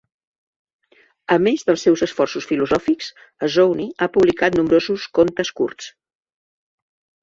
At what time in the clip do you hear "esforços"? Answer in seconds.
2.07-2.49